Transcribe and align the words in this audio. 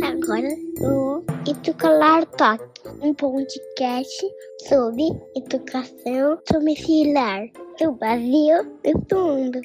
Agora 0.00 0.48
o 0.80 1.24
Educalar 1.48 2.24
Talk, 2.26 2.62
um 3.02 3.12
podcast 3.12 4.16
sobre 4.68 5.02
educação 5.34 6.40
domiciliar 6.48 7.48
do 7.80 7.92
Brasil 7.96 8.78
e 8.84 8.94
do 8.94 9.16
mundo. 9.16 9.60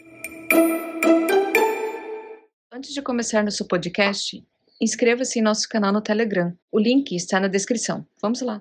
Antes 2.74 2.96
de 2.96 3.02
começar 3.04 3.44
nosso 3.44 3.68
podcast, 3.68 4.44
inscreva-se 4.82 5.38
em 5.38 5.44
nosso 5.44 5.70
canal 5.70 5.94
no 5.94 6.02
Telegram. 6.02 6.52
O 6.72 6.80
link 6.80 7.16
está 7.16 7.40
na 7.40 7.48
descrição. 7.48 8.04
Vamos 8.20 8.42
lá. 8.42 8.60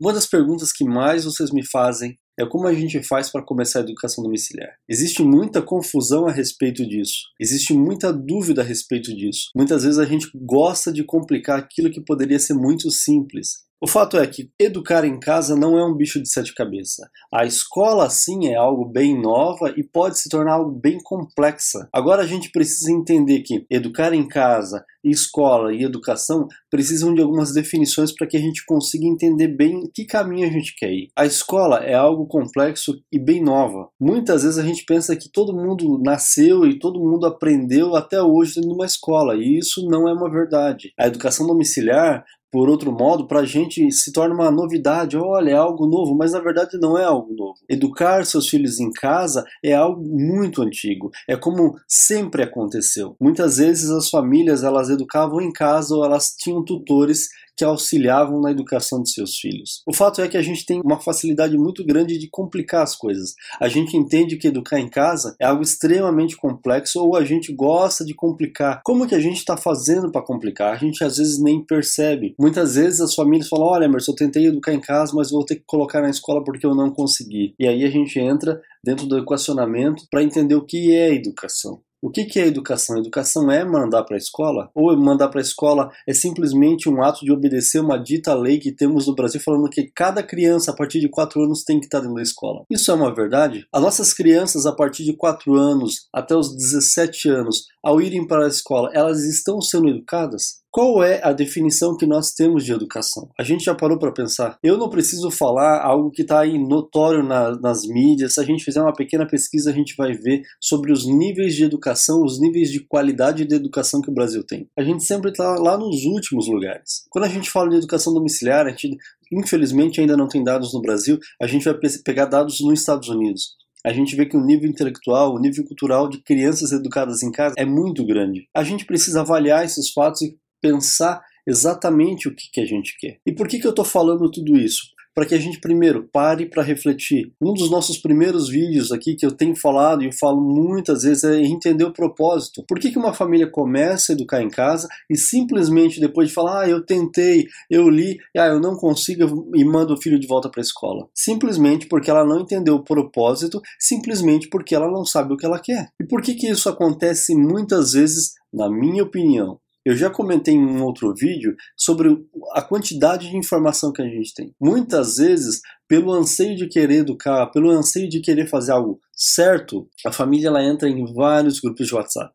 Uma 0.00 0.12
das 0.12 0.26
perguntas 0.26 0.72
que 0.72 0.84
mais 0.84 1.24
vocês 1.24 1.50
me 1.50 1.66
fazem 1.66 2.16
é 2.38 2.46
como 2.46 2.66
a 2.66 2.74
gente 2.74 3.02
faz 3.02 3.30
para 3.30 3.42
começar 3.42 3.80
a 3.80 3.82
educação 3.82 4.22
domiciliar. 4.24 4.74
Existe 4.88 5.22
muita 5.22 5.62
confusão 5.62 6.26
a 6.26 6.32
respeito 6.32 6.86
disso, 6.86 7.24
existe 7.40 7.72
muita 7.72 8.12
dúvida 8.12 8.62
a 8.62 8.64
respeito 8.64 9.14
disso. 9.14 9.50
Muitas 9.54 9.84
vezes 9.84 9.98
a 9.98 10.04
gente 10.04 10.30
gosta 10.34 10.92
de 10.92 11.04
complicar 11.04 11.58
aquilo 11.58 11.90
que 11.90 12.00
poderia 12.00 12.38
ser 12.38 12.54
muito 12.54 12.90
simples. 12.90 13.62
O 13.84 13.88
fato 13.88 14.16
é 14.16 14.24
que 14.28 14.48
educar 14.60 15.04
em 15.04 15.18
casa 15.18 15.56
não 15.56 15.76
é 15.76 15.84
um 15.84 15.92
bicho 15.92 16.22
de 16.22 16.28
sete 16.30 16.54
cabeças. 16.54 17.04
A 17.34 17.44
escola, 17.44 18.08
sim, 18.08 18.46
é 18.46 18.54
algo 18.54 18.84
bem 18.84 19.20
nova 19.20 19.74
e 19.76 19.82
pode 19.82 20.20
se 20.20 20.28
tornar 20.28 20.52
algo 20.52 20.70
bem 20.70 20.98
complexa. 21.02 21.88
Agora 21.92 22.22
a 22.22 22.26
gente 22.26 22.52
precisa 22.52 22.92
entender 22.92 23.40
que 23.40 23.66
educar 23.68 24.14
em 24.14 24.28
casa, 24.28 24.84
escola 25.02 25.74
e 25.74 25.82
educação 25.82 26.46
precisam 26.70 27.12
de 27.12 27.22
algumas 27.22 27.52
definições 27.52 28.14
para 28.14 28.28
que 28.28 28.36
a 28.36 28.40
gente 28.40 28.64
consiga 28.64 29.04
entender 29.04 29.48
bem 29.48 29.90
que 29.92 30.04
caminho 30.04 30.46
a 30.46 30.52
gente 30.52 30.76
quer 30.76 30.92
ir. 30.92 31.08
A 31.16 31.26
escola 31.26 31.78
é 31.78 31.94
algo 31.94 32.28
complexo 32.28 32.94
e 33.10 33.18
bem 33.18 33.42
nova. 33.42 33.88
Muitas 34.00 34.44
vezes 34.44 34.60
a 34.60 34.64
gente 34.64 34.84
pensa 34.84 35.16
que 35.16 35.28
todo 35.28 35.56
mundo 35.56 36.00
nasceu 36.00 36.64
e 36.64 36.78
todo 36.78 37.00
mundo 37.00 37.26
aprendeu 37.26 37.96
até 37.96 38.22
hoje 38.22 38.54
dentro 38.54 38.70
de 38.70 38.76
uma 38.76 38.86
escola, 38.86 39.34
e 39.34 39.58
isso 39.58 39.84
não 39.88 40.08
é 40.08 40.12
uma 40.12 40.30
verdade. 40.30 40.92
A 40.96 41.08
educação 41.08 41.48
domiciliar 41.48 42.24
por 42.52 42.68
outro 42.68 42.92
modo, 42.92 43.26
para 43.26 43.40
a 43.40 43.46
gente 43.46 43.90
se 43.90 44.12
torna 44.12 44.34
uma 44.34 44.50
novidade, 44.50 45.16
olha, 45.16 45.52
é 45.52 45.54
algo 45.54 45.86
novo, 45.86 46.14
mas 46.14 46.32
na 46.32 46.38
verdade 46.38 46.78
não 46.78 46.98
é 46.98 47.04
algo 47.04 47.34
novo. 47.34 47.58
Educar 47.66 48.26
seus 48.26 48.46
filhos 48.46 48.78
em 48.78 48.92
casa 48.92 49.42
é 49.64 49.72
algo 49.72 50.02
muito 50.02 50.60
antigo, 50.60 51.10
é 51.26 51.34
como 51.34 51.74
sempre 51.88 52.42
aconteceu. 52.42 53.16
Muitas 53.18 53.56
vezes 53.56 53.90
as 53.90 54.10
famílias 54.10 54.62
elas 54.62 54.90
educavam 54.90 55.40
em 55.40 55.50
casa 55.50 55.96
ou 55.96 56.04
elas 56.04 56.36
tinham 56.38 56.62
tutores 56.62 57.28
que 57.56 57.64
auxiliavam 57.64 58.40
na 58.40 58.50
educação 58.50 59.02
de 59.02 59.10
seus 59.10 59.36
filhos. 59.36 59.82
O 59.86 59.94
fato 59.94 60.20
é 60.20 60.28
que 60.28 60.36
a 60.36 60.42
gente 60.42 60.64
tem 60.64 60.80
uma 60.84 61.00
facilidade 61.00 61.56
muito 61.56 61.84
grande 61.84 62.18
de 62.18 62.28
complicar 62.30 62.82
as 62.82 62.96
coisas. 62.96 63.34
A 63.60 63.68
gente 63.68 63.96
entende 63.96 64.36
que 64.36 64.48
educar 64.48 64.78
em 64.78 64.88
casa 64.88 65.36
é 65.40 65.46
algo 65.46 65.62
extremamente 65.62 66.36
complexo 66.36 67.00
ou 67.00 67.16
a 67.16 67.24
gente 67.24 67.52
gosta 67.52 68.04
de 68.04 68.14
complicar. 68.14 68.80
Como 68.84 69.06
que 69.06 69.14
a 69.14 69.20
gente 69.20 69.36
está 69.36 69.56
fazendo 69.56 70.10
para 70.10 70.22
complicar? 70.22 70.72
A 70.74 70.78
gente 70.78 71.04
às 71.04 71.16
vezes 71.16 71.40
nem 71.40 71.64
percebe. 71.64 72.34
Muitas 72.38 72.74
vezes 72.74 73.00
as 73.00 73.14
famílias 73.14 73.48
falam: 73.48 73.66
Olha, 73.66 73.84
Emerson, 73.84 74.12
eu 74.12 74.16
tentei 74.16 74.46
educar 74.46 74.72
em 74.72 74.80
casa, 74.80 75.12
mas 75.14 75.30
vou 75.30 75.44
ter 75.44 75.56
que 75.56 75.64
colocar 75.66 76.00
na 76.00 76.10
escola 76.10 76.42
porque 76.44 76.66
eu 76.66 76.74
não 76.74 76.90
consegui. 76.90 77.54
E 77.58 77.66
aí 77.66 77.84
a 77.84 77.90
gente 77.90 78.18
entra 78.18 78.60
dentro 78.84 79.06
do 79.06 79.18
equacionamento 79.18 80.04
para 80.10 80.22
entender 80.22 80.54
o 80.54 80.64
que 80.64 80.92
é 80.94 81.14
educação. 81.14 81.80
O 82.04 82.10
que, 82.10 82.40
é 82.40 82.48
educação? 82.48 82.98
Educação 82.98 83.48
é 83.48 83.64
mandar 83.64 84.02
para 84.02 84.16
a 84.16 84.18
escola? 84.18 84.68
Ou 84.74 84.96
mandar 84.96 85.28
para 85.28 85.38
a 85.38 85.42
escola 85.42 85.88
é 86.04 86.12
simplesmente 86.12 86.88
um 86.88 87.00
ato 87.00 87.24
de 87.24 87.30
obedecer 87.30 87.78
uma 87.78 87.96
dita 87.96 88.34
lei 88.34 88.58
que 88.58 88.72
temos 88.72 89.06
no 89.06 89.14
Brasil 89.14 89.40
falando 89.40 89.70
que 89.70 89.88
cada 89.94 90.20
criança 90.20 90.72
a 90.72 90.74
partir 90.74 90.98
de 90.98 91.08
4 91.08 91.40
anos 91.40 91.62
tem 91.62 91.78
que 91.78 91.86
estar 91.86 92.00
dentro 92.00 92.16
da 92.16 92.22
escola? 92.22 92.64
Isso 92.68 92.90
é 92.90 92.94
uma 92.94 93.14
verdade? 93.14 93.68
As 93.72 93.80
nossas 93.80 94.12
crianças 94.12 94.66
a 94.66 94.72
partir 94.72 95.04
de 95.04 95.12
4 95.12 95.54
anos 95.54 96.08
até 96.12 96.34
os 96.34 96.52
17 96.56 97.28
anos, 97.28 97.68
ao 97.80 98.00
irem 98.00 98.26
para 98.26 98.46
a 98.46 98.48
escola, 98.48 98.90
elas 98.92 99.22
estão 99.22 99.60
sendo 99.60 99.88
educadas? 99.88 100.61
Qual 100.72 101.04
é 101.04 101.20
a 101.22 101.34
definição 101.34 101.94
que 101.94 102.06
nós 102.06 102.32
temos 102.32 102.64
de 102.64 102.72
educação? 102.72 103.28
A 103.38 103.42
gente 103.42 103.62
já 103.62 103.74
parou 103.74 103.98
para 103.98 104.10
pensar. 104.10 104.58
Eu 104.62 104.78
não 104.78 104.88
preciso 104.88 105.30
falar 105.30 105.82
algo 105.84 106.10
que 106.10 106.22
está 106.22 106.40
aí 106.40 106.58
notório 106.58 107.22
na, 107.22 107.50
nas 107.60 107.82
mídias. 107.86 108.32
Se 108.32 108.40
a 108.40 108.42
gente 108.42 108.64
fizer 108.64 108.80
uma 108.80 108.94
pequena 108.94 109.26
pesquisa, 109.26 109.68
a 109.68 109.72
gente 109.74 109.94
vai 109.94 110.14
ver 110.14 110.40
sobre 110.58 110.90
os 110.90 111.06
níveis 111.06 111.54
de 111.54 111.64
educação, 111.64 112.24
os 112.24 112.40
níveis 112.40 112.70
de 112.70 112.80
qualidade 112.80 113.44
de 113.44 113.54
educação 113.54 114.00
que 114.00 114.10
o 114.10 114.14
Brasil 114.14 114.42
tem. 114.46 114.66
A 114.74 114.82
gente 114.82 115.04
sempre 115.04 115.30
está 115.30 115.56
lá 115.56 115.76
nos 115.76 116.04
últimos 116.06 116.48
lugares. 116.48 117.04
Quando 117.10 117.26
a 117.26 117.28
gente 117.28 117.50
fala 117.50 117.68
de 117.68 117.76
educação 117.76 118.14
domiciliar, 118.14 118.66
a 118.66 118.70
gente 118.70 118.96
infelizmente 119.30 120.00
ainda 120.00 120.16
não 120.16 120.26
tem 120.26 120.42
dados 120.42 120.72
no 120.72 120.80
Brasil. 120.80 121.18
A 121.38 121.46
gente 121.46 121.66
vai 121.66 121.74
pegar 122.02 122.24
dados 122.24 122.62
nos 122.62 122.80
Estados 122.80 123.10
Unidos 123.10 123.60
a 123.84 123.92
gente 123.92 124.14
vê 124.14 124.24
que 124.26 124.36
o 124.36 124.44
nível 124.44 124.70
intelectual, 124.70 125.34
o 125.34 125.40
nível 125.40 125.64
cultural 125.64 126.08
de 126.08 126.22
crianças 126.22 126.70
educadas 126.70 127.22
em 127.22 127.32
casa 127.32 127.54
é 127.58 127.64
muito 127.64 128.06
grande. 128.06 128.46
A 128.54 128.62
gente 128.62 128.86
precisa 128.86 129.20
avaliar 129.20 129.64
esses 129.64 129.90
fatos 129.90 130.22
e 130.22 130.36
pensar 130.62 131.20
exatamente 131.46 132.28
o 132.28 132.34
que, 132.34 132.50
que 132.50 132.60
a 132.60 132.64
gente 132.64 132.96
quer. 132.98 133.18
E 133.26 133.32
por 133.32 133.48
que, 133.48 133.58
que 133.58 133.66
eu 133.66 133.70
estou 133.70 133.84
falando 133.84 134.30
tudo 134.30 134.56
isso? 134.56 134.92
para 135.14 135.26
que 135.26 135.34
a 135.34 135.38
gente 135.38 135.60
primeiro 135.60 136.08
pare 136.10 136.46
para 136.46 136.62
refletir. 136.62 137.32
Um 137.40 137.52
dos 137.52 137.70
nossos 137.70 137.98
primeiros 137.98 138.48
vídeos 138.48 138.90
aqui 138.90 139.14
que 139.14 139.26
eu 139.26 139.32
tenho 139.32 139.54
falado 139.54 140.02
e 140.02 140.06
eu 140.06 140.12
falo 140.12 140.40
muitas 140.40 141.02
vezes 141.02 141.24
é 141.24 141.40
entender 141.40 141.84
o 141.84 141.92
propósito. 141.92 142.64
Por 142.66 142.78
que, 142.78 142.90
que 142.90 142.98
uma 142.98 143.12
família 143.12 143.50
começa 143.50 144.12
a 144.12 144.14
educar 144.14 144.42
em 144.42 144.48
casa 144.48 144.88
e 145.10 145.16
simplesmente 145.16 146.00
depois 146.00 146.28
de 146.28 146.34
falar, 146.34 146.62
ah, 146.62 146.68
eu 146.68 146.84
tentei, 146.84 147.46
eu 147.70 147.88
li, 147.88 148.18
ah, 148.36 148.46
eu 148.46 148.60
não 148.60 148.74
consigo 148.74 149.50
e 149.54 149.64
manda 149.64 149.92
o 149.92 150.00
filho 150.00 150.18
de 150.18 150.26
volta 150.26 150.48
para 150.48 150.60
a 150.60 150.64
escola? 150.64 151.06
Simplesmente 151.14 151.86
porque 151.86 152.10
ela 152.10 152.24
não 152.24 152.40
entendeu 152.40 152.76
o 152.76 152.84
propósito, 152.84 153.60
simplesmente 153.78 154.48
porque 154.48 154.74
ela 154.74 154.90
não 154.90 155.04
sabe 155.04 155.34
o 155.34 155.36
que 155.36 155.46
ela 155.46 155.60
quer. 155.60 155.88
E 156.00 156.06
por 156.06 156.22
que 156.22 156.34
que 156.34 156.48
isso 156.48 156.68
acontece 156.68 157.34
muitas 157.34 157.92
vezes, 157.92 158.32
na 158.52 158.70
minha 158.70 159.02
opinião? 159.02 159.58
Eu 159.84 159.96
já 159.96 160.08
comentei 160.08 160.54
em 160.54 160.64
um 160.64 160.84
outro 160.84 161.12
vídeo 161.12 161.56
sobre 161.76 162.16
a 162.52 162.62
quantidade 162.62 163.28
de 163.28 163.36
informação 163.36 163.92
que 163.92 164.00
a 164.00 164.08
gente 164.08 164.32
tem. 164.32 164.54
Muitas 164.60 165.16
vezes, 165.16 165.60
pelo 165.88 166.12
anseio 166.12 166.56
de 166.56 166.68
querer 166.68 166.98
educar, 166.98 167.46
pelo 167.48 167.70
anseio 167.70 168.08
de 168.08 168.20
querer 168.20 168.46
fazer 168.46 168.72
algo 168.72 169.00
certo, 169.12 169.88
a 170.06 170.12
família 170.12 170.48
ela 170.48 170.62
entra 170.62 170.88
em 170.88 171.04
vários 171.12 171.58
grupos 171.58 171.88
de 171.88 171.94
WhatsApp. 171.94 172.32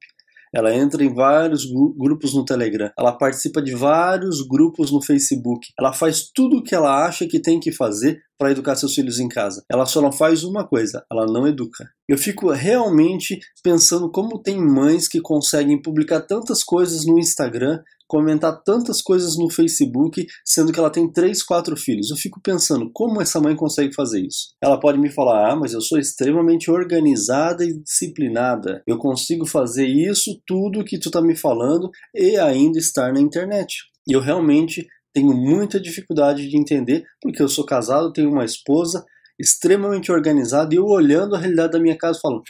Ela 0.53 0.73
entra 0.73 1.03
em 1.03 1.13
vários 1.13 1.65
grupos 1.97 2.33
no 2.33 2.45
Telegram, 2.45 2.91
ela 2.97 3.11
participa 3.11 3.61
de 3.61 3.75
vários 3.75 4.41
grupos 4.41 4.91
no 4.91 5.01
Facebook. 5.01 5.67
Ela 5.77 5.93
faz 5.93 6.29
tudo 6.33 6.57
o 6.57 6.63
que 6.63 6.73
ela 6.73 7.05
acha 7.05 7.27
que 7.27 7.39
tem 7.39 7.59
que 7.59 7.71
fazer 7.71 8.21
para 8.37 8.51
educar 8.51 8.75
seus 8.75 8.93
filhos 8.93 9.19
em 9.19 9.27
casa. 9.27 9.63
Ela 9.69 9.85
só 9.85 10.01
não 10.01 10.11
faz 10.11 10.43
uma 10.43 10.67
coisa, 10.67 11.03
ela 11.11 11.25
não 11.25 11.47
educa. 11.47 11.89
Eu 12.07 12.17
fico 12.17 12.51
realmente 12.51 13.39
pensando 13.63 14.09
como 14.09 14.41
tem 14.41 14.57
mães 14.57 15.07
que 15.07 15.19
conseguem 15.19 15.81
publicar 15.81 16.21
tantas 16.21 16.63
coisas 16.63 17.05
no 17.05 17.19
Instagram, 17.19 17.81
comentar 18.07 18.63
tantas 18.63 19.01
coisas 19.01 19.37
no 19.37 19.49
Facebook, 19.49 20.25
sendo 20.45 20.71
que 20.71 20.79
ela 20.79 20.89
tem 20.89 21.11
três, 21.11 21.43
quatro 21.43 21.75
filhos. 21.75 22.09
Eu 22.09 22.15
fico 22.15 22.39
pensando 22.41 22.89
como 22.93 23.21
essa 23.21 23.41
mãe 23.41 23.55
consegue 23.55 23.93
fazer 23.93 24.21
isso. 24.21 24.53
Ela 24.63 24.79
pode 24.79 24.97
me 24.97 25.11
falar: 25.11 25.51
"Ah, 25.51 25.55
mas 25.55 25.73
eu 25.73 25.81
sou 25.81 25.99
extremamente 25.99 26.71
organizada 26.71 27.65
e 27.65 27.77
disciplinada. 27.81 28.81
Eu 28.87 28.97
consigo 28.97 29.45
fazer 29.45 29.85
isso 29.85 30.41
tudo 30.45 30.85
que 30.85 30.97
tu 30.97 31.11
tá 31.11 31.21
me 31.21 31.35
falando 31.35 31.89
e 32.15 32.37
ainda 32.37 32.79
estar 32.79 33.11
na 33.11 33.19
internet". 33.19 33.75
E 34.07 34.13
eu 34.13 34.21
realmente 34.21 34.87
tenho 35.17 35.33
muita 35.33 35.79
dificuldade 35.79 36.47
de 36.47 36.55
entender, 36.55 37.03
porque 37.19 37.41
eu 37.41 37.49
sou 37.49 37.65
casado, 37.65 38.13
tenho 38.13 38.29
uma 38.29 38.45
esposa 38.45 39.03
extremamente 39.39 40.11
organizada 40.11 40.75
e 40.75 40.77
eu 40.77 40.85
olhando 40.85 41.35
a 41.35 41.39
realidade 41.39 41.71
da 41.71 41.79
minha 41.79 41.97
casa 41.97 42.19
falo, 42.21 42.43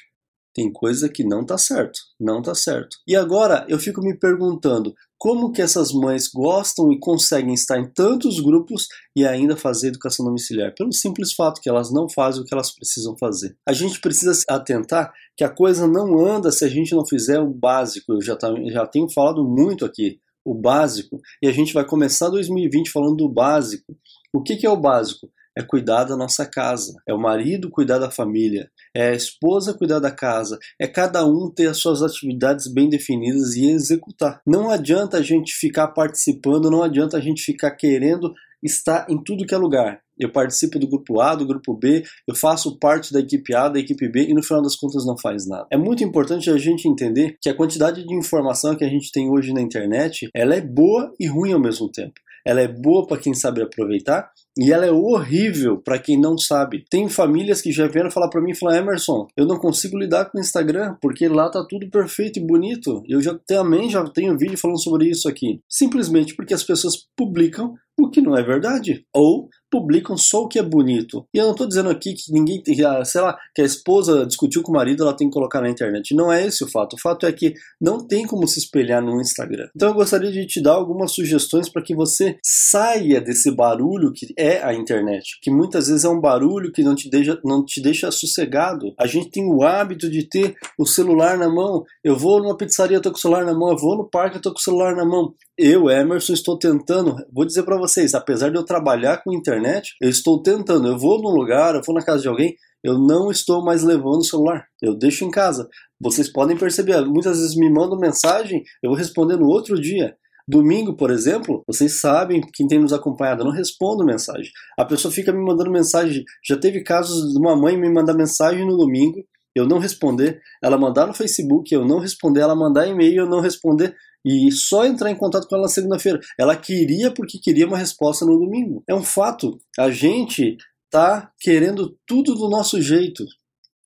tem 0.54 0.70
coisa 0.74 1.08
que 1.08 1.24
não 1.24 1.46
tá 1.46 1.58
certo, 1.58 1.98
não 2.20 2.42
tá 2.42 2.54
certo. 2.54 2.98
E 3.08 3.16
agora 3.16 3.66
eu 3.70 3.80
fico 3.80 4.02
me 4.02 4.20
perguntando 4.20 4.94
como 5.18 5.54
que 5.54 5.62
essas 5.62 5.94
mães 5.94 6.28
gostam 6.28 6.92
e 6.92 7.00
conseguem 7.00 7.54
estar 7.54 7.80
em 7.80 7.90
tantos 7.90 8.42
grupos 8.42 8.88
e 9.16 9.26
ainda 9.26 9.56
fazer 9.56 9.88
educação 9.88 10.26
domiciliar, 10.26 10.76
pelo 10.76 10.92
simples 10.92 11.32
fato 11.32 11.62
que 11.62 11.70
elas 11.70 11.90
não 11.90 12.10
fazem 12.10 12.42
o 12.42 12.46
que 12.46 12.54
elas 12.54 12.76
precisam 12.76 13.16
fazer. 13.18 13.56
A 13.66 13.72
gente 13.72 14.02
precisa 14.02 14.34
se 14.34 14.44
atentar 14.50 15.14
que 15.38 15.44
a 15.46 15.50
coisa 15.50 15.88
não 15.88 16.20
anda 16.20 16.52
se 16.52 16.66
a 16.66 16.68
gente 16.68 16.94
não 16.94 17.08
fizer 17.08 17.40
o 17.40 17.50
básico. 17.50 18.12
Eu 18.12 18.22
já, 18.22 18.36
tá, 18.36 18.54
já 18.70 18.86
tenho 18.86 19.10
falado 19.10 19.42
muito 19.46 19.86
aqui 19.86 20.20
o 20.48 20.54
básico, 20.54 21.20
e 21.44 21.48
a 21.48 21.52
gente 21.52 21.74
vai 21.74 21.86
começar 21.86 22.30
2020 22.30 22.90
falando 22.90 23.18
do 23.18 23.28
básico. 23.28 23.98
O 24.34 24.42
que, 24.42 24.56
que 24.56 24.66
é 24.66 24.70
o 24.70 24.80
básico? 24.80 25.30
É 25.58 25.62
cuidar 25.62 26.06
da 26.06 26.16
nossa 26.16 26.46
casa, 26.46 26.94
é 27.06 27.14
o 27.14 27.20
marido 27.20 27.70
cuidar 27.70 27.98
da 27.98 28.10
família, 28.10 28.70
é 28.96 29.10
a 29.10 29.14
esposa 29.14 29.74
cuidar 29.74 30.00
da 30.00 30.12
casa, 30.12 30.58
é 30.80 30.88
cada 30.88 31.26
um 31.26 31.52
ter 31.54 31.68
as 31.68 31.78
suas 31.78 32.02
atividades 32.02 32.72
bem 32.72 32.88
definidas 32.88 33.56
e 33.56 33.70
executar. 33.72 34.40
Não 34.48 34.70
adianta 34.70 35.18
a 35.18 35.22
gente 35.22 35.54
ficar 35.54 35.90
participando, 35.90 36.72
não 36.72 36.82
adianta 36.82 37.18
a 37.18 37.20
gente 37.20 37.42
ficar 37.42 37.72
querendo 37.72 38.34
estar 38.64 39.06
em 39.10 39.22
tudo 39.22 39.46
que 39.46 39.54
é 39.54 39.58
lugar. 39.58 40.00
Eu 40.20 40.32
participo 40.32 40.80
do 40.80 40.88
grupo 40.88 41.20
A, 41.20 41.36
do 41.36 41.46
grupo 41.46 41.74
B, 41.74 42.04
eu 42.28 42.36
faço 42.36 42.78
parte 42.80 43.14
da 43.14 43.20
equipe 43.20 43.54
A, 43.56 43.70
da 43.70 43.80
equipe 43.80 44.08
B 44.10 44.28
e 44.30 44.34
no 44.34 44.44
final 44.44 44.62
das 44.62 44.76
contas 44.76 45.06
não 45.06 45.18
faz 45.18 45.48
nada. 45.48 45.68
É 45.72 45.78
muito 45.78 46.04
importante 46.04 46.50
a 46.50 46.58
gente 46.58 46.88
entender 46.88 47.38
que 47.42 47.50
a 47.50 47.56
quantidade 47.56 48.06
de 48.06 48.16
informação 48.16 48.76
que 48.76 48.84
a 48.84 48.90
gente 48.90 49.12
tem 49.12 49.30
hoje 49.30 49.54
na 49.54 49.62
internet, 49.62 50.30
ela 50.36 50.56
é 50.56 50.62
boa 50.62 51.14
e 51.20 51.28
ruim 51.28 51.54
ao 51.54 51.60
mesmo 51.60 51.90
tempo. 51.92 52.20
ela 52.48 52.62
é 52.62 52.68
boa 52.68 53.06
para 53.06 53.18
quem 53.18 53.34
sabe 53.34 53.62
aproveitar 53.62 54.32
e 54.58 54.72
ela 54.72 54.86
é 54.86 54.92
horrível 54.92 55.78
para 55.78 56.00
quem 56.00 56.18
não 56.18 56.38
sabe. 56.38 56.86
Tem 56.90 57.10
famílias 57.10 57.62
que 57.62 57.74
já 57.74 57.88
vieram 57.88 58.10
falar 58.10 58.30
para 58.30 58.42
mim, 58.42 58.56
falar 58.56 58.78
Emerson, 58.78 59.28
eu 59.36 59.46
não 59.46 59.60
consigo 59.60 59.98
lidar 59.98 60.32
com 60.32 60.38
o 60.38 60.42
Instagram 60.42 60.96
porque 61.02 61.28
lá 61.28 61.50
tá 61.50 61.66
tudo 61.70 61.90
perfeito 61.90 62.40
e 62.40 62.46
bonito. 62.46 63.04
Eu 63.08 63.22
já 63.22 63.38
também 63.46 63.90
já 63.90 64.02
tenho 64.06 64.38
vídeo 64.38 64.58
falando 64.58 64.82
sobre 64.82 65.10
isso 65.10 65.28
aqui. 65.28 65.60
Simplesmente 65.70 66.36
porque 66.36 66.54
as 66.54 66.64
pessoas 66.64 66.96
publicam 67.18 67.74
o 68.00 68.10
que 68.10 68.22
não 68.22 68.38
é 68.38 68.42
verdade. 68.42 69.06
Ou 69.14 69.50
publicam 69.70 70.18
só 70.18 70.44
o 70.44 70.48
que 70.48 70.60
é 70.60 70.64
bonito. 70.64 71.26
E 71.34 71.38
eu 71.38 71.46
não 71.46 71.52
estou 71.52 71.68
dizendo 71.68 71.90
aqui 71.90 72.14
que 72.14 72.32
ninguém, 72.32 72.62
sei 73.06 73.22
lá, 73.22 73.38
que 73.54 73.62
a 73.62 73.66
esposa 73.66 74.26
discutiu 74.26 74.62
com 74.62 74.72
o 74.72 74.76
marido, 74.76 75.04
ela 75.04 75.16
tem 75.16 75.28
que 75.28 75.34
colocar 75.34 75.62
na 75.62 75.70
internet. 75.70 76.16
Não 76.16 76.32
é 76.32 76.46
esse 76.46 76.64
o 76.64 76.70
fato. 76.70 76.96
O 76.96 77.00
fato 77.00 77.26
é 77.26 77.32
que 77.32 77.54
não 77.80 78.06
tem 78.06 78.26
como 78.26 78.48
se 78.48 78.60
espelhar 78.60 79.02
no 79.02 79.20
Instagram. 79.20 79.68
Então 79.76 79.90
eu 79.90 79.96
gostaria 79.96 80.32
de 80.32 80.46
te 80.46 80.62
dar 80.62 80.74
algumas 80.74 81.12
sugestões 81.12 81.70
para 81.70 81.82
que 81.82 81.96
você 81.96 82.38
saia 82.44 83.22
desse 83.22 83.52
barulho 83.52 84.12
que 84.14 84.28
é 84.38 84.64
a 84.64 84.74
internet, 84.74 85.40
que 85.42 85.52
muitas 85.52 85.88
vezes 85.88 86.04
é 86.04 86.10
um 86.10 86.20
barulho 86.20 86.72
que 86.72 86.84
não 86.84 86.96
te 86.96 87.10
deixa, 87.10 87.40
não 87.44 87.64
te 87.64 87.82
deixa 87.82 88.12
sossegado. 88.12 88.94
A 89.00 89.08
gente 89.08 89.30
tem 89.30 89.46
o 89.46 89.64
hábito 89.64 90.10
de 90.10 90.28
ter 90.28 90.56
o 90.78 90.86
celular 90.86 91.38
na 91.38 91.50
mão. 91.50 91.84
Eu 92.04 92.16
vou 92.16 92.42
numa 92.42 92.58
pizzaria, 92.58 92.98
eu 92.98 93.02
tô 93.02 93.12
com 93.12 93.18
o 93.18 93.22
celular 93.22 93.46
na 93.46 93.54
mão. 93.54 93.72
Eu 93.72 93.78
vou 93.78 93.98
no 93.98 94.10
parque, 94.10 94.38
eu 94.38 94.42
tô 94.42 94.52
com 94.52 94.60
o 94.60 94.62
celular 94.62 94.96
na 94.96 95.06
mão. 95.06 95.34
Eu, 95.58 95.90
Emerson, 95.90 96.34
estou 96.34 96.58
tentando, 96.58 97.16
vou 97.34 97.44
dizer 97.44 97.64
para 97.64 97.80
vocês, 97.80 98.14
apesar 98.14 98.52
de 98.52 98.58
eu 98.58 98.64
trabalhar 98.64 99.24
com 99.24 99.34
internet, 99.34 99.58
eu 100.02 100.10
estou 100.10 100.42
tentando. 100.42 100.88
Eu 100.88 100.98
vou 100.98 101.22
num 101.22 101.30
lugar, 101.30 101.76
eu 101.76 101.82
vou 101.86 101.96
na 101.96 102.04
casa 102.04 102.22
de 102.22 102.28
alguém, 102.28 102.56
eu 102.84 102.98
não 102.98 103.32
estou 103.32 103.64
mais 103.64 103.84
levando 103.84 104.20
o 104.20 104.26
celular. 104.26 104.66
Eu 104.82 104.96
deixo 104.96 105.26
em 105.26 105.32
casa. 105.32 105.68
Vocês 106.00 106.32
podem 106.32 106.58
perceber, 106.58 107.04
muitas 107.06 107.40
vezes 107.40 107.56
me 107.56 107.72
mandam 107.72 108.00
mensagem, 108.00 108.64
eu 108.84 108.90
vou 108.90 108.98
responder 108.98 109.38
no 109.38 109.48
outro 109.48 109.80
dia. 109.80 110.16
Domingo, 110.48 110.96
por 110.96 111.12
exemplo, 111.12 111.62
vocês 111.68 112.00
sabem, 112.00 112.40
quem 112.54 112.68
tem 112.68 112.80
nos 112.80 112.94
acompanhado, 112.94 113.42
eu 113.42 113.46
não 113.46 113.52
respondo 113.52 114.06
mensagem. 114.06 114.50
A 114.80 114.86
pessoa 114.86 115.12
fica 115.12 115.34
me 115.34 115.44
mandando 115.44 115.70
mensagem. 115.70 116.24
Já 116.48 116.58
teve 116.58 116.84
casos 116.84 117.34
de 117.34 117.38
uma 117.40 117.54
mãe 117.54 117.78
me 117.78 117.92
mandar 117.92 118.14
mensagem 118.14 118.66
no 118.66 118.78
domingo, 118.78 119.22
eu 119.54 119.68
não 119.68 119.80
responder, 119.80 120.40
ela 120.64 120.78
mandar 120.78 121.08
no 121.08 121.14
Facebook, 121.14 121.74
eu 121.74 121.84
não 121.84 122.00
responder, 122.00 122.42
ela 122.42 122.56
mandar 122.56 122.88
e-mail, 122.88 123.24
eu 123.24 123.30
não 123.30 123.42
responder 123.42 123.94
e 124.26 124.52
só 124.52 124.86
entrar 124.86 125.12
em 125.12 125.16
contato 125.16 125.48
com 125.48 125.56
ela 125.56 125.68
segunda-feira. 125.68 126.20
Ela 126.40 126.56
queria 126.56 127.12
porque 127.12 127.40
queria 127.40 127.68
uma 127.68 127.78
resposta 127.78 128.26
no 128.26 128.38
domingo. 128.38 128.84
É 128.88 128.94
um 128.94 129.04
fato. 129.04 129.58
A 129.78 129.90
gente 129.90 130.58
tá 130.90 131.32
querendo 131.40 131.98
tudo 132.06 132.36
do 132.36 132.50
nosso 132.50 132.82
jeito. 132.82 133.24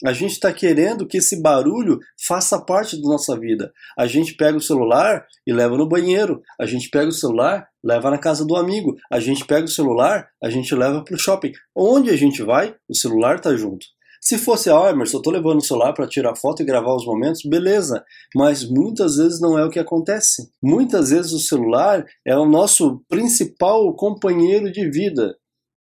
A 0.04 0.14
gente 0.14 0.32
está 0.32 0.52
querendo 0.52 1.06
que 1.06 1.18
esse 1.18 1.40
barulho 1.40 2.00
faça 2.28 2.60
parte 2.60 3.00
da 3.00 3.08
nossa 3.08 3.38
vida. 3.40 3.72
A 3.98 4.08
gente 4.08 4.34
pega 4.34 4.58
o 4.58 4.62
celular 4.62 5.24
e 5.46 5.54
leva 5.54 5.78
no 5.78 5.88
banheiro. 5.88 6.42
A 6.60 6.66
gente 6.66 6.90
pega 6.90 7.10
o 7.10 7.14
celular, 7.14 7.68
leva 7.84 8.10
na 8.10 8.18
casa 8.18 8.44
do 8.44 8.56
amigo. 8.56 8.96
A 9.12 9.20
gente 9.20 9.46
pega 9.46 9.66
o 9.66 9.70
celular, 9.70 10.28
a 10.42 10.50
gente 10.50 10.74
leva 10.74 11.04
para 11.04 11.14
o 11.14 11.20
shopping. 11.20 11.52
Onde 11.76 12.10
a 12.10 12.18
gente 12.18 12.42
vai, 12.42 12.76
o 12.90 12.96
celular 12.96 13.36
está 13.36 13.56
junto. 13.56 13.86
Se 14.24 14.38
fosse, 14.38 14.70
ah, 14.70 14.92
Emerson, 14.92 15.18
eu 15.18 15.22
tô 15.24 15.32
levando 15.32 15.58
o 15.58 15.64
celular 15.64 15.94
para 15.94 16.08
tirar 16.08 16.36
foto 16.36 16.62
e 16.62 16.66
gravar 16.66 16.94
os 16.96 17.08
momentos, 17.08 17.42
beleza. 17.44 18.06
Mas 18.36 18.64
muitas 18.70 19.16
vezes 19.16 19.42
não 19.42 19.58
é 19.58 19.66
o 19.66 19.70
que 19.70 19.80
acontece. 19.80 20.52
Muitas 20.62 21.10
vezes 21.10 21.32
o 21.32 21.40
celular 21.40 22.06
é 22.24 22.38
o 22.38 22.46
nosso 22.46 23.02
principal 23.10 23.92
companheiro 23.96 24.72
de 24.72 24.88
vida. 24.92 25.36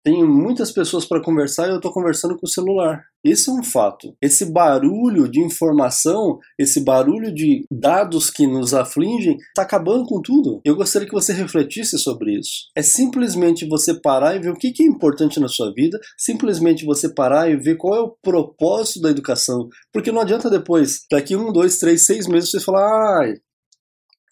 Tenho 0.08 0.26
muitas 0.26 0.72
pessoas 0.72 1.04
para 1.04 1.22
conversar 1.22 1.66
e 1.66 1.70
eu 1.70 1.76
estou 1.76 1.92
conversando 1.92 2.34
com 2.34 2.46
o 2.46 2.48
celular. 2.48 3.04
Isso 3.22 3.50
é 3.50 3.52
um 3.52 3.62
fato. 3.62 4.16
Esse 4.22 4.50
barulho 4.50 5.28
de 5.28 5.38
informação, 5.38 6.38
esse 6.58 6.82
barulho 6.82 7.30
de 7.30 7.66
dados 7.70 8.30
que 8.30 8.46
nos 8.46 8.72
afligem, 8.72 9.36
está 9.36 9.60
acabando 9.60 10.06
com 10.06 10.22
tudo. 10.22 10.62
Eu 10.64 10.76
gostaria 10.76 11.06
que 11.06 11.12
você 11.12 11.34
refletisse 11.34 11.98
sobre 11.98 12.38
isso. 12.38 12.70
É 12.74 12.80
simplesmente 12.80 13.68
você 13.68 14.00
parar 14.00 14.34
e 14.34 14.38
ver 14.38 14.48
o 14.48 14.56
que 14.56 14.72
é 14.80 14.86
importante 14.86 15.38
na 15.38 15.46
sua 15.46 15.74
vida, 15.74 16.00
simplesmente 16.16 16.86
você 16.86 17.12
parar 17.12 17.50
e 17.50 17.56
ver 17.56 17.76
qual 17.76 17.94
é 17.94 18.00
o 18.00 18.16
propósito 18.22 19.02
da 19.02 19.10
educação. 19.10 19.68
Porque 19.92 20.10
não 20.10 20.22
adianta 20.22 20.48
depois, 20.48 21.02
daqui 21.10 21.36
um, 21.36 21.52
dois, 21.52 21.78
três, 21.78 22.06
seis 22.06 22.26
meses, 22.26 22.50
você 22.50 22.60
falar, 22.60 23.20
ai, 23.20 23.34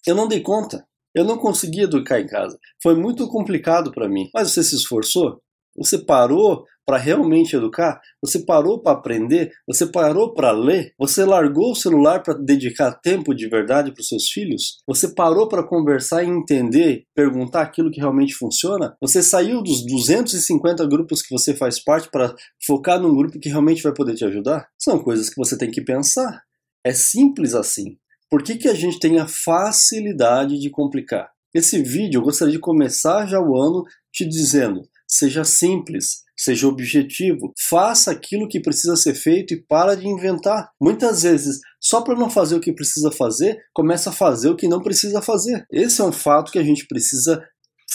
eu 0.07 0.15
não 0.15 0.27
dei 0.27 0.41
conta. 0.41 0.87
Eu 1.15 1.25
não 1.25 1.39
consegui 1.39 1.81
educar 1.81 2.21
em 2.21 2.27
casa. 2.27 2.59
Foi 2.83 2.95
muito 2.95 3.27
complicado 3.29 3.91
para 3.91 4.07
mim. 4.07 4.29
Mas 4.35 4.51
você 4.51 4.63
se 4.63 4.77
esforçou? 4.77 5.41
Você 5.77 5.99
parou 5.99 6.65
para 6.87 6.97
realmente 6.97 7.57
educar? 7.57 8.01
Você 8.23 8.39
parou 8.39 8.81
para 8.81 8.93
aprender? 8.93 9.51
Você 9.67 9.87
parou 9.87 10.33
para 10.33 10.53
ler? 10.53 10.95
Você 10.99 11.25
largou 11.25 11.73
o 11.73 11.75
celular 11.75 12.23
para 12.23 12.35
dedicar 12.35 12.93
tempo 12.93 13.35
de 13.35 13.49
verdade 13.49 13.93
para 13.93 14.01
os 14.01 14.07
seus 14.07 14.31
filhos? 14.31 14.79
Você 14.87 15.13
parou 15.13 15.49
para 15.49 15.67
conversar 15.67 16.23
e 16.23 16.29
entender, 16.29 17.03
perguntar 17.15 17.63
aquilo 17.63 17.91
que 17.91 18.01
realmente 18.01 18.35
funciona? 18.35 18.97
Você 19.01 19.21
saiu 19.21 19.63
dos 19.63 19.85
250 19.85 20.87
grupos 20.87 21.21
que 21.23 21.35
você 21.35 21.55
faz 21.55 21.83
parte 21.83 22.09
para 22.09 22.33
focar 22.65 23.01
num 23.01 23.15
grupo 23.15 23.41
que 23.41 23.49
realmente 23.49 23.83
vai 23.83 23.93
poder 23.93 24.15
te 24.15 24.25
ajudar? 24.25 24.69
São 24.79 25.03
coisas 25.03 25.29
que 25.29 25.37
você 25.37 25.59
tem 25.59 25.71
que 25.71 25.83
pensar. 25.83 26.43
É 26.85 26.93
simples 26.93 27.53
assim. 27.53 27.97
Por 28.31 28.43
que, 28.43 28.57
que 28.57 28.69
a 28.69 28.75
gente 28.75 29.01
tem 29.01 29.19
a 29.19 29.27
facilidade 29.27 30.59
de 30.61 30.71
complicar? 30.71 31.31
Esse 31.53 31.83
vídeo 31.83 32.19
eu 32.19 32.23
gostaria 32.23 32.53
de 32.53 32.61
começar 32.61 33.27
já 33.27 33.41
o 33.41 33.57
ano 33.57 33.83
te 34.13 34.29
dizendo 34.29 34.83
Seja 35.07 35.45
simples, 35.45 36.25
seja 36.37 36.67
objetivo, 36.67 37.53
faça 37.59 38.11
aquilo 38.11 38.49
que 38.49 38.61
precisa 38.61 38.97
ser 38.97 39.15
feito 39.15 39.55
e 39.55 39.63
para 39.63 39.97
de 39.97 40.07
inventar. 40.07 40.71
Muitas 40.81 41.23
vezes, 41.23 41.61
só 41.81 42.03
para 42.03 42.15
não 42.15 42.29
fazer 42.29 42.57
o 42.57 42.61
que 42.61 42.73
precisa 42.73 43.11
fazer, 43.11 43.59
começa 43.73 44.11
a 44.11 44.13
fazer 44.13 44.51
o 44.51 44.57
que 44.57 44.69
não 44.69 44.83
precisa 44.83 45.23
fazer. 45.23 45.65
Esse 45.71 46.01
é 46.01 46.05
um 46.05 46.13
fato 46.13 46.51
que 46.51 46.59
a 46.59 46.65
gente 46.65 46.87
precisa 46.87 47.43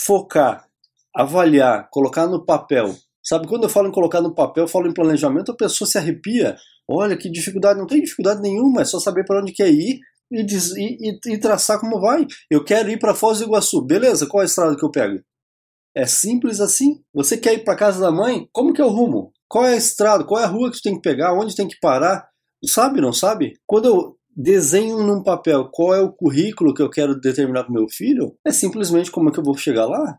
focar, 0.06 0.66
avaliar, 1.16 1.90
colocar 1.92 2.28
no 2.28 2.46
papel. 2.46 2.96
Sabe, 3.24 3.48
quando 3.48 3.64
eu 3.64 3.70
falo 3.70 3.90
em 3.90 3.92
colocar 3.92 4.22
no 4.22 4.34
papel, 4.34 4.64
eu 4.64 4.68
falo 4.68 4.88
em 4.88 4.94
planejamento, 4.94 5.52
a 5.52 5.56
pessoa 5.56 5.88
se 5.88 5.98
arrepia. 5.98 6.56
Olha 6.88 7.16
que 7.16 7.30
dificuldade, 7.30 7.80
não 7.80 7.86
tem 7.86 8.02
dificuldade 8.02 8.42
nenhuma, 8.42 8.82
é 8.82 8.86
só 8.86 9.00
saber 9.00 9.24
para 9.26 9.42
onde 9.42 9.54
quer 9.54 9.70
ir 9.70 10.00
e, 10.32 10.42
e, 10.42 11.34
e, 11.34 11.38
traçar 11.38 11.80
como 11.80 12.00
vai. 12.00 12.26
Eu 12.50 12.64
quero 12.64 12.90
ir 12.90 12.98
para 12.98 13.14
Foz 13.14 13.40
do 13.40 13.46
Iguaçu, 13.46 13.82
beleza? 13.82 14.26
Qual 14.26 14.42
é 14.42 14.46
a 14.46 14.48
estrada 14.48 14.76
que 14.76 14.84
eu 14.84 14.90
pego? 14.90 15.22
É 15.96 16.06
simples 16.06 16.60
assim. 16.60 17.02
Você 17.14 17.38
quer 17.38 17.54
ir 17.54 17.64
para 17.64 17.76
casa 17.76 18.00
da 18.00 18.12
mãe? 18.12 18.48
Como 18.52 18.74
que 18.74 18.82
é 18.82 18.86
o 18.86 18.90
rumo? 18.90 19.32
Qual 19.48 19.66
é 19.66 19.74
a 19.74 19.78
estrada? 19.78 20.24
Qual 20.24 20.40
é 20.40 20.46
a 20.46 20.48
rua 20.48 20.72
que 20.72 20.78
tu 20.78 20.84
tem 20.84 20.96
que 20.96 21.02
pegar? 21.02 21.34
Onde 21.34 21.56
tem 21.56 21.68
que 21.68 21.80
parar? 21.82 22.28
Sabe, 22.66 23.02
não 23.02 23.12
sabe? 23.12 23.54
Quando 23.66 23.88
eu 23.88 24.18
desenho 24.36 25.04
num 25.04 25.22
papel 25.24 25.70
qual 25.72 25.94
é 25.94 26.02
o 26.02 26.12
currículo 26.12 26.74
que 26.74 26.82
eu 26.82 26.90
quero 26.90 27.20
determinar 27.20 27.64
para 27.64 27.74
meu 27.74 27.88
filho, 27.90 28.36
é 28.46 28.52
simplesmente 28.52 29.12
como 29.12 29.30
é 29.30 29.32
que 29.32 29.40
eu 29.40 29.44
vou 29.44 29.58
chegar 29.58 29.86
lá. 29.86 30.18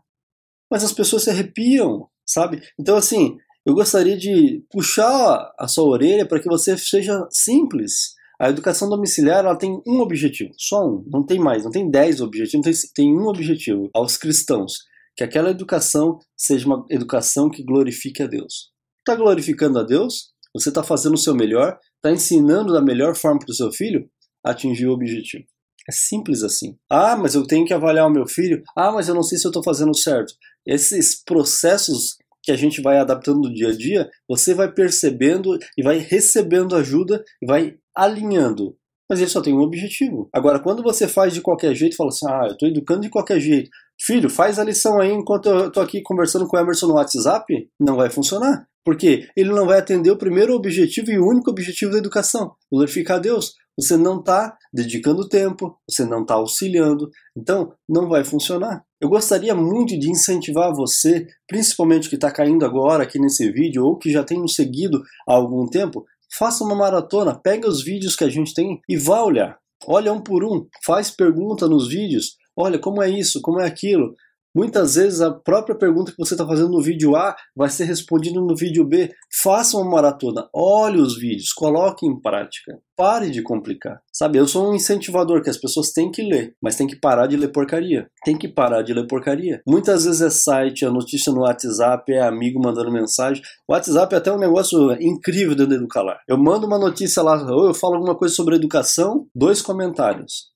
Mas 0.69 0.83
as 0.83 0.93
pessoas 0.93 1.23
se 1.23 1.29
arrepiam, 1.29 2.07
sabe? 2.25 2.61
Então, 2.79 2.95
assim, 2.95 3.37
eu 3.65 3.73
gostaria 3.73 4.17
de 4.17 4.63
puxar 4.71 5.51
a 5.57 5.67
sua 5.67 5.85
orelha 5.85 6.27
para 6.27 6.39
que 6.39 6.49
você 6.49 6.77
seja 6.77 7.27
simples. 7.31 8.13
A 8.39 8.49
educação 8.49 8.89
domiciliar 8.89 9.45
ela 9.45 9.55
tem 9.55 9.81
um 9.87 9.99
objetivo, 9.99 10.51
só 10.57 10.85
um, 10.85 11.03
não 11.07 11.25
tem 11.25 11.39
mais, 11.39 11.63
não 11.63 11.71
tem 11.71 11.89
dez 11.89 12.19
objetivos, 12.19 12.65
tem, 12.65 12.73
tem 12.93 13.17
um 13.17 13.27
objetivo 13.27 13.89
aos 13.93 14.17
cristãos, 14.17 14.79
que 15.15 15.23
aquela 15.23 15.51
educação 15.51 16.19
seja 16.35 16.65
uma 16.65 16.85
educação 16.89 17.49
que 17.49 17.63
glorifique 17.63 18.23
a 18.23 18.27
Deus. 18.27 18.71
Está 18.99 19.15
glorificando 19.15 19.79
a 19.79 19.83
Deus? 19.83 20.31
Você 20.55 20.69
está 20.69 20.83
fazendo 20.83 21.15
o 21.15 21.17
seu 21.17 21.35
melhor? 21.35 21.77
Está 21.95 22.11
ensinando 22.11 22.73
da 22.73 22.81
melhor 22.81 23.15
forma 23.15 23.39
para 23.39 23.51
o 23.51 23.55
seu 23.55 23.71
filho? 23.71 24.09
Atingir 24.43 24.87
o 24.87 24.93
objetivo. 24.93 25.45
É 25.87 25.91
simples 25.91 26.43
assim. 26.43 26.77
Ah, 26.89 27.15
mas 27.17 27.35
eu 27.35 27.45
tenho 27.45 27.65
que 27.65 27.73
avaliar 27.73 28.07
o 28.07 28.11
meu 28.11 28.27
filho. 28.27 28.61
Ah, 28.75 28.91
mas 28.91 29.07
eu 29.07 29.15
não 29.15 29.23
sei 29.23 29.37
se 29.37 29.45
eu 29.45 29.49
estou 29.49 29.63
fazendo 29.63 29.95
certo. 29.95 30.33
Esses 30.65 31.21
processos 31.23 32.17
que 32.41 32.51
a 32.51 32.55
gente 32.55 32.81
vai 32.81 32.97
adaptando 32.97 33.47
no 33.47 33.53
dia 33.53 33.69
a 33.69 33.75
dia, 33.75 34.09
você 34.27 34.53
vai 34.53 34.71
percebendo 34.71 35.57
e 35.77 35.83
vai 35.83 35.97
recebendo 35.97 36.75
ajuda 36.75 37.23
e 37.41 37.45
vai 37.45 37.75
alinhando. 37.95 38.77
Mas 39.09 39.19
ele 39.19 39.29
só 39.29 39.41
tem 39.41 39.53
um 39.53 39.61
objetivo. 39.61 40.29
Agora, 40.33 40.59
quando 40.59 40.81
você 40.81 41.07
faz 41.07 41.33
de 41.33 41.41
qualquer 41.41 41.75
jeito, 41.75 41.95
fala 41.95 42.09
assim: 42.09 42.25
ah, 42.27 42.45
eu 42.47 42.53
estou 42.53 42.69
educando 42.69 43.01
de 43.01 43.09
qualquer 43.09 43.39
jeito, 43.39 43.69
Filho, 43.99 44.29
faz 44.29 44.59
a 44.59 44.63
lição 44.63 44.99
aí 44.99 45.11
enquanto 45.11 45.47
eu 45.47 45.71
tô 45.71 45.79
aqui 45.79 46.01
conversando 46.01 46.47
com 46.47 46.57
o 46.57 46.59
Emerson 46.59 46.87
no 46.87 46.95
WhatsApp. 46.95 47.69
Não 47.79 47.95
vai 47.95 48.09
funcionar. 48.09 48.67
Porque 48.83 49.29
ele 49.35 49.49
não 49.49 49.65
vai 49.65 49.79
atender 49.79 50.11
o 50.11 50.17
primeiro 50.17 50.53
objetivo 50.53 51.09
e 51.09 51.17
único 51.17 51.49
objetivo 51.49 51.93
da 51.93 51.99
educação, 51.99 52.53
glorificar 52.69 53.19
Deus. 53.19 53.53
Você 53.79 53.95
não 53.95 54.19
está 54.19 54.55
dedicando 54.73 55.27
tempo, 55.27 55.77
você 55.89 56.05
não 56.05 56.21
está 56.21 56.35
auxiliando, 56.35 57.09
então 57.35 57.73
não 57.87 58.09
vai 58.09 58.23
funcionar. 58.25 58.83
Eu 59.01 59.09
gostaria 59.09 59.55
muito 59.55 59.97
de 59.97 60.11
incentivar 60.11 60.73
você, 60.75 61.25
principalmente 61.47 62.09
que 62.09 62.15
está 62.15 62.29
caindo 62.29 62.65
agora 62.65 63.03
aqui 63.03 63.17
nesse 63.17 63.49
vídeo 63.51 63.83
ou 63.83 63.97
que 63.97 64.11
já 64.11 64.23
tem 64.23 64.39
nos 64.39 64.53
seguido 64.53 65.01
há 65.27 65.33
algum 65.33 65.65
tempo, 65.65 66.05
faça 66.37 66.63
uma 66.63 66.75
maratona, 66.75 67.39
pega 67.39 67.67
os 67.67 67.83
vídeos 67.83 68.15
que 68.15 68.23
a 68.23 68.29
gente 68.29 68.53
tem 68.53 68.79
e 68.87 68.97
vá 68.97 69.21
olhar. 69.21 69.57
Olha 69.85 70.13
um 70.13 70.21
por 70.21 70.43
um, 70.43 70.65
faz 70.83 71.11
pergunta 71.11 71.67
nos 71.67 71.89
vídeos, 71.89 72.37
Olha, 72.55 72.77
como 72.77 73.01
é 73.01 73.09
isso? 73.09 73.41
Como 73.41 73.59
é 73.59 73.67
aquilo? 73.67 74.15
Muitas 74.55 74.93
vezes 74.93 75.19
a 75.19 75.31
própria 75.31 75.75
pergunta 75.75 76.11
que 76.11 76.17
você 76.17 76.35
está 76.35 76.45
fazendo 76.45 76.69
no 76.69 76.81
vídeo 76.81 77.15
A 77.15 77.35
vai 77.55 77.69
ser 77.69 77.85
respondida 77.85 78.39
no 78.39 78.55
vídeo 78.55 78.85
B. 78.85 79.11
Faça 79.41 79.75
uma 79.77 79.89
maratona, 79.89 80.47
olhe 80.53 80.99
os 80.99 81.17
vídeos, 81.17 81.51
coloque 81.51 82.05
em 82.05 82.19
prática. 82.21 82.77
Pare 82.95 83.31
de 83.31 83.41
complicar. 83.41 83.99
Sabe, 84.13 84.37
eu 84.37 84.47
sou 84.47 84.69
um 84.69 84.75
incentivador 84.75 85.41
que 85.41 85.49
as 85.49 85.57
pessoas 85.57 85.91
têm 85.91 86.11
que 86.11 86.21
ler, 86.21 86.55
mas 86.61 86.75
tem 86.75 86.85
que 86.85 86.95
parar 86.95 87.25
de 87.25 87.35
ler 87.35 87.51
porcaria. 87.51 88.07
Tem 88.23 88.37
que 88.37 88.47
parar 88.47 88.83
de 88.83 88.93
ler 88.93 89.07
porcaria. 89.07 89.59
Muitas 89.67 90.05
vezes 90.05 90.21
é 90.21 90.29
site, 90.29 90.85
a 90.85 90.91
notícia 90.91 91.33
no 91.33 91.41
WhatsApp, 91.41 92.13
é 92.13 92.21
amigo 92.21 92.61
mandando 92.63 92.91
mensagem. 92.91 93.41
O 93.67 93.73
WhatsApp 93.73 94.13
é 94.13 94.17
até 94.19 94.31
um 94.31 94.37
negócio 94.37 94.91
incrível 95.01 95.55
dentro 95.55 95.69
do 95.69 95.75
Educalar. 95.75 96.19
Eu 96.27 96.37
mando 96.37 96.67
uma 96.67 96.77
notícia 96.77 97.23
lá, 97.23 97.43
ou 97.51 97.65
eu 97.65 97.73
falo 97.73 97.95
alguma 97.95 98.15
coisa 98.15 98.35
sobre 98.35 98.55
educação, 98.55 99.25
dois 99.33 99.63
comentários. 99.63 100.52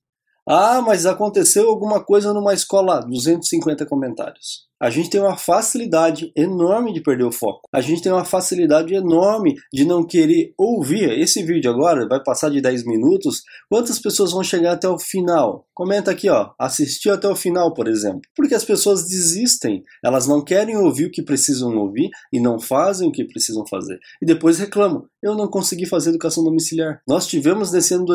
Ah, 0.47 0.81
mas 0.81 1.05
aconteceu 1.05 1.69
alguma 1.69 2.03
coisa 2.03 2.33
numa 2.33 2.53
escola, 2.53 3.01
250 3.01 3.85
comentários. 3.85 4.66
A 4.79 4.91
gente 4.91 5.09
tem 5.09 5.19
uma 5.19 5.35
facilidade 5.35 6.31
enorme 6.35 6.93
de 6.93 7.01
perder 7.01 7.23
o 7.23 7.31
foco. 7.31 7.67
A 7.73 7.81
gente 7.81 8.01
tem 8.01 8.11
uma 8.11 8.23
facilidade 8.23 8.93
enorme 8.93 9.55
de 9.73 9.83
não 9.83 10.05
querer 10.05 10.53
ouvir. 10.55 11.17
Esse 11.19 11.41
vídeo 11.41 11.71
agora 11.71 12.07
vai 12.07 12.21
passar 12.23 12.51
de 12.51 12.61
10 12.61 12.85
minutos. 12.85 13.41
Quantas 13.69 13.97
pessoas 13.97 14.31
vão 14.31 14.43
chegar 14.43 14.73
até 14.73 14.87
o 14.87 14.99
final? 14.99 15.65
Comenta 15.73 16.11
aqui, 16.11 16.29
ó. 16.29 16.51
Assistiu 16.59 17.13
até 17.13 17.27
o 17.27 17.35
final, 17.35 17.73
por 17.73 17.87
exemplo. 17.87 18.21
Porque 18.35 18.53
as 18.53 18.63
pessoas 18.63 19.07
desistem. 19.07 19.83
Elas 20.03 20.27
não 20.27 20.43
querem 20.43 20.77
ouvir 20.77 21.05
o 21.05 21.11
que 21.11 21.23
precisam 21.23 21.75
ouvir 21.75 22.09
e 22.31 22.39
não 22.39 22.59
fazem 22.59 23.07
o 23.07 23.11
que 23.11 23.25
precisam 23.25 23.65
fazer. 23.67 23.97
E 24.21 24.25
depois 24.27 24.59
reclamam. 24.59 25.05
Eu 25.23 25.33
não 25.33 25.47
consegui 25.47 25.87
fazer 25.87 26.11
educação 26.11 26.43
domiciliar. 26.43 27.01
Nós 27.07 27.25
tivemos 27.25 27.71
nesse 27.71 27.95
ano 27.95 28.05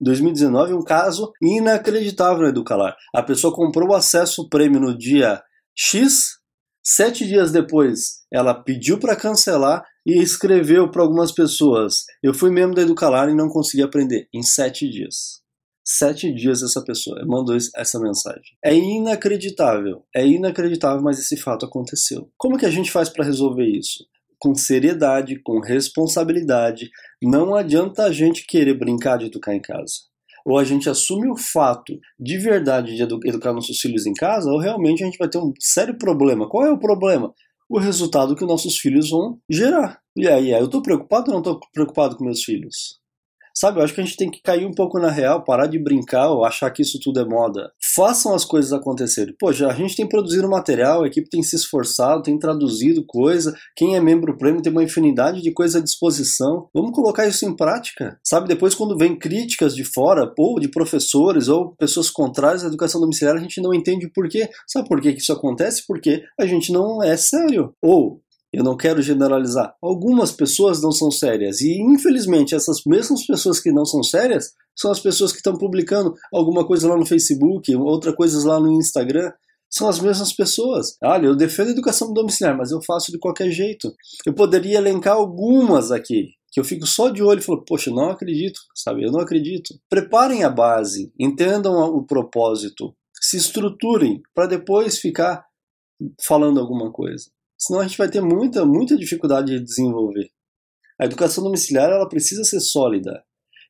2019 0.00 0.74
um 0.74 0.82
caso 0.82 1.30
inacreditável 1.40 2.42
no 2.42 2.48
Educalar. 2.48 2.96
A 3.14 3.22
pessoa 3.22 3.54
comprou 3.54 3.90
o 3.90 3.94
acesso 3.94 4.48
prêmio 4.48 4.80
no 4.80 4.98
dia 4.98 5.40
X, 5.76 6.38
sete 6.84 7.26
dias 7.26 7.52
depois, 7.52 8.20
ela 8.32 8.54
pediu 8.54 8.98
para 8.98 9.16
cancelar 9.16 9.84
e 10.06 10.20
escreveu 10.20 10.90
para 10.90 11.02
algumas 11.02 11.32
pessoas: 11.32 12.04
Eu 12.22 12.34
fui 12.34 12.50
membro 12.50 12.74
da 12.74 12.82
Educalar 12.82 13.28
e 13.28 13.34
não 13.34 13.48
consegui 13.48 13.82
aprender. 13.82 14.28
Em 14.32 14.42
sete 14.42 14.88
dias. 14.88 15.40
Sete 15.84 16.32
dias 16.32 16.62
essa 16.62 16.84
pessoa 16.84 17.24
mandou 17.26 17.56
essa 17.56 17.98
mensagem. 17.98 18.56
É 18.64 18.74
inacreditável, 18.74 20.04
é 20.14 20.24
inacreditável, 20.26 21.02
mas 21.02 21.18
esse 21.18 21.36
fato 21.36 21.66
aconteceu. 21.66 22.30
Como 22.36 22.58
que 22.58 22.66
a 22.66 22.70
gente 22.70 22.92
faz 22.92 23.08
para 23.08 23.24
resolver 23.24 23.66
isso? 23.66 24.04
Com 24.38 24.54
seriedade, 24.54 25.40
com 25.42 25.60
responsabilidade. 25.60 26.90
Não 27.22 27.54
adianta 27.54 28.04
a 28.04 28.12
gente 28.12 28.46
querer 28.46 28.78
brincar 28.78 29.18
de 29.18 29.26
educar 29.26 29.54
em 29.54 29.60
casa 29.60 30.09
ou 30.44 30.58
a 30.58 30.64
gente 30.64 30.88
assume 30.88 31.30
o 31.30 31.36
fato 31.36 31.98
de 32.18 32.38
verdade 32.38 32.96
de 32.96 33.02
educar 33.02 33.52
nossos 33.52 33.78
filhos 33.80 34.06
em 34.06 34.12
casa, 34.12 34.50
ou 34.50 34.58
realmente 34.58 35.02
a 35.02 35.06
gente 35.06 35.18
vai 35.18 35.28
ter 35.28 35.38
um 35.38 35.52
sério 35.58 35.96
problema. 35.96 36.48
Qual 36.48 36.66
é 36.66 36.70
o 36.70 36.78
problema? 36.78 37.32
O 37.68 37.78
resultado 37.78 38.34
que 38.34 38.44
nossos 38.44 38.78
filhos 38.78 39.10
vão 39.10 39.38
gerar. 39.48 40.00
E 40.16 40.26
aí, 40.26 40.50
eu 40.50 40.64
estou 40.64 40.82
preocupado 40.82 41.30
ou 41.30 41.34
não 41.34 41.40
estou 41.40 41.60
preocupado 41.72 42.16
com 42.16 42.24
meus 42.24 42.42
filhos? 42.42 43.00
Sabe, 43.54 43.78
eu 43.78 43.84
acho 43.84 43.94
que 43.94 44.00
a 44.00 44.04
gente 44.04 44.16
tem 44.16 44.30
que 44.30 44.42
cair 44.42 44.66
um 44.66 44.72
pouco 44.72 44.98
na 44.98 45.10
real, 45.10 45.44
parar 45.44 45.66
de 45.66 45.78
brincar 45.78 46.30
ou 46.30 46.44
achar 46.44 46.70
que 46.70 46.82
isso 46.82 46.98
tudo 47.02 47.20
é 47.20 47.24
moda. 47.24 47.70
Façam 47.94 48.34
as 48.34 48.44
coisas 48.44 48.72
acontecerem. 48.72 49.34
Poxa, 49.38 49.66
a 49.66 49.74
gente 49.74 49.96
tem 49.96 50.08
produzido 50.08 50.48
material, 50.48 51.02
a 51.02 51.06
equipe 51.06 51.28
tem 51.28 51.42
se 51.42 51.56
esforçado, 51.56 52.22
tem 52.22 52.38
traduzido 52.38 53.04
coisa. 53.06 53.54
Quem 53.76 53.96
é 53.96 54.00
membro 54.00 54.36
prêmio 54.36 54.62
tem 54.62 54.72
uma 54.72 54.84
infinidade 54.84 55.42
de 55.42 55.52
coisa 55.52 55.78
à 55.78 55.82
disposição. 55.82 56.68
Vamos 56.74 56.92
colocar 56.92 57.26
isso 57.26 57.44
em 57.44 57.54
prática. 57.54 58.18
Sabe, 58.24 58.48
depois 58.48 58.74
quando 58.74 58.96
vem 58.96 59.18
críticas 59.18 59.74
de 59.74 59.84
fora, 59.84 60.32
ou 60.38 60.58
de 60.58 60.68
professores, 60.68 61.48
ou 61.48 61.74
pessoas 61.76 62.10
contrárias 62.10 62.64
à 62.64 62.68
educação 62.68 63.00
domiciliar, 63.00 63.36
a 63.36 63.40
gente 63.40 63.60
não 63.60 63.74
entende 63.74 64.08
por 64.08 64.28
quê. 64.28 64.48
Sabe 64.66 64.88
por 64.88 65.00
que 65.00 65.10
isso 65.10 65.32
acontece? 65.32 65.84
Porque 65.86 66.22
a 66.38 66.46
gente 66.46 66.72
não 66.72 67.02
é 67.02 67.16
sério. 67.16 67.74
Ou 67.82 68.20
eu 68.52 68.64
não 68.64 68.76
quero 68.76 69.00
generalizar. 69.00 69.74
Algumas 69.80 70.32
pessoas 70.32 70.82
não 70.82 70.90
são 70.90 71.10
sérias. 71.10 71.60
E, 71.60 71.80
infelizmente, 71.80 72.54
essas 72.54 72.82
mesmas 72.84 73.24
pessoas 73.24 73.60
que 73.60 73.70
não 73.70 73.84
são 73.84 74.02
sérias 74.02 74.52
são 74.76 74.90
as 74.90 74.98
pessoas 74.98 75.30
que 75.30 75.38
estão 75.38 75.56
publicando 75.56 76.14
alguma 76.32 76.66
coisa 76.66 76.88
lá 76.88 76.96
no 76.96 77.06
Facebook, 77.06 77.74
outra 77.76 78.14
coisa 78.14 78.46
lá 78.46 78.58
no 78.58 78.72
Instagram. 78.72 79.32
São 79.70 79.88
as 79.88 80.00
mesmas 80.00 80.32
pessoas. 80.32 80.96
Olha, 81.02 81.26
eu 81.26 81.36
defendo 81.36 81.68
a 81.68 81.72
educação 81.72 82.12
domiciliar, 82.12 82.56
mas 82.56 82.72
eu 82.72 82.80
faço 82.82 83.12
de 83.12 83.18
qualquer 83.18 83.50
jeito. 83.52 83.92
Eu 84.26 84.34
poderia 84.34 84.78
elencar 84.78 85.14
algumas 85.14 85.92
aqui, 85.92 86.30
que 86.50 86.58
eu 86.58 86.64
fico 86.64 86.86
só 86.86 87.08
de 87.08 87.22
olho 87.22 87.38
e 87.38 87.44
falo, 87.44 87.64
poxa, 87.64 87.88
não 87.88 88.10
acredito, 88.10 88.58
sabe? 88.74 89.04
Eu 89.04 89.12
não 89.12 89.20
acredito. 89.20 89.72
Preparem 89.88 90.42
a 90.42 90.50
base, 90.50 91.12
entendam 91.16 91.74
o 91.84 92.04
propósito, 92.04 92.92
se 93.14 93.36
estruturem 93.36 94.20
para 94.34 94.48
depois 94.48 94.98
ficar 94.98 95.44
falando 96.26 96.58
alguma 96.58 96.90
coisa 96.90 97.26
senão 97.60 97.80
a 97.80 97.86
gente 97.86 97.98
vai 97.98 98.08
ter 98.08 98.20
muita, 98.20 98.64
muita 98.64 98.96
dificuldade 98.96 99.58
de 99.58 99.64
desenvolver. 99.64 100.30
A 101.00 101.04
educação 101.04 101.44
domiciliar 101.44 101.90
ela 101.90 102.08
precisa 102.08 102.42
ser 102.44 102.60
sólida. 102.60 103.22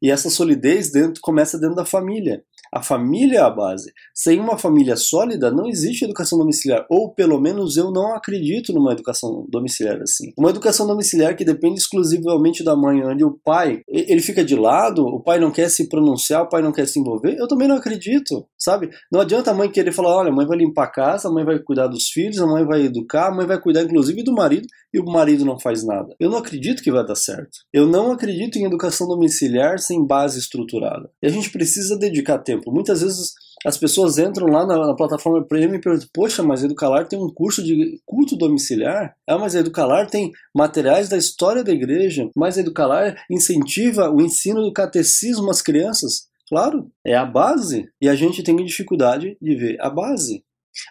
E 0.03 0.11
essa 0.11 0.31
solidez 0.31 0.91
dentro, 0.91 1.21
começa 1.21 1.59
dentro 1.59 1.77
da 1.77 1.85
família. 1.85 2.43
A 2.73 2.83
família 2.83 3.39
é 3.39 3.43
a 3.43 3.51
base. 3.51 3.93
Sem 4.15 4.39
uma 4.39 4.57
família 4.57 4.95
sólida, 4.95 5.51
não 5.51 5.67
existe 5.67 6.05
educação 6.05 6.39
domiciliar. 6.39 6.87
Ou 6.89 7.13
pelo 7.13 7.41
menos 7.41 7.77
eu 7.77 7.91
não 7.91 8.15
acredito 8.15 8.73
numa 8.73 8.93
educação 8.93 9.45
domiciliar 9.49 10.01
assim. 10.01 10.33
Uma 10.39 10.51
educação 10.51 10.87
domiciliar 10.87 11.37
que 11.37 11.45
depende 11.45 11.81
exclusivamente 11.81 12.63
da 12.63 12.77
mãe, 12.77 13.05
onde 13.05 13.25
o 13.25 13.37
pai 13.45 13.83
ele 13.89 14.21
fica 14.21 14.45
de 14.45 14.55
lado, 14.55 15.05
o 15.05 15.21
pai 15.21 15.41
não 15.41 15.51
quer 15.51 15.69
se 15.69 15.89
pronunciar, 15.89 16.43
o 16.43 16.49
pai 16.49 16.63
não 16.63 16.73
quer 16.73 16.87
se 16.87 17.01
envolver. 17.01 17.37
Eu 17.37 17.49
também 17.49 17.67
não 17.67 17.77
acredito, 17.77 18.47
sabe? 18.57 18.91
Não 19.13 19.21
adianta 19.21 19.51
a 19.51 19.55
mãe 19.55 19.69
querer 19.69 19.93
falar: 19.93 20.17
olha, 20.17 20.31
a 20.31 20.35
mãe 20.35 20.47
vai 20.47 20.59
limpar 20.59 20.85
a 20.85 20.93
casa, 20.93 21.29
a 21.29 21.33
mãe 21.33 21.45
vai 21.45 21.59
cuidar 21.59 21.89
dos 21.89 22.09
filhos, 22.09 22.39
a 22.39 22.47
mãe 22.47 22.65
vai 22.65 22.83
educar, 22.83 23.29
a 23.29 23.35
mãe 23.35 23.47
vai 23.47 23.61
cuidar 23.61 23.83
inclusive 23.83 24.23
do 24.23 24.33
marido 24.33 24.67
e 24.95 25.01
o 25.01 25.05
marido 25.05 25.45
não 25.45 25.59
faz 25.59 25.85
nada. 25.85 26.15
Eu 26.21 26.31
não 26.31 26.39
acredito 26.39 26.83
que 26.83 26.91
vai 26.91 27.05
dar 27.05 27.17
certo. 27.17 27.59
Eu 27.73 27.87
não 27.87 28.13
acredito 28.13 28.59
em 28.59 28.65
educação 28.65 29.09
domiciliar 29.09 29.79
sem 29.91 30.07
base 30.07 30.39
estruturada. 30.39 31.11
E 31.21 31.27
a 31.27 31.31
gente 31.31 31.51
precisa 31.51 31.99
dedicar 31.99 32.39
tempo. 32.39 32.71
Muitas 32.71 33.03
vezes 33.03 33.33
as 33.67 33.77
pessoas 33.77 34.19
entram 34.19 34.47
lá 34.47 34.65
na, 34.65 34.87
na 34.87 34.95
plataforma 34.95 35.45
Premium 35.45 35.75
e 35.75 35.81
perguntam: 35.81 36.09
Poxa, 36.15 36.43
mas 36.45 36.63
Educalar 36.63 37.09
tem 37.09 37.19
um 37.19 37.29
curso 37.29 37.63
de 37.63 38.01
culto 38.07 38.37
domiciliar? 38.37 39.15
Ah, 39.29 39.37
mas 39.37 39.57
Educalar 39.57 40.09
tem 40.09 40.31
materiais 40.55 41.09
da 41.09 41.17
história 41.17 41.65
da 41.65 41.73
igreja, 41.73 42.31
mas 42.37 42.57
Educalar 42.57 43.17
incentiva 43.29 44.09
o 44.11 44.21
ensino 44.21 44.63
do 44.63 44.73
catecismo 44.73 45.51
às 45.51 45.61
crianças. 45.61 46.29
Claro, 46.49 46.91
é 47.05 47.17
a 47.17 47.25
base. 47.25 47.89
E 48.01 48.09
a 48.09 48.15
gente 48.15 48.43
tem 48.43 48.57
dificuldade 48.57 49.37
de 49.41 49.55
ver 49.57 49.77
a 49.81 49.91
base. 49.91 50.45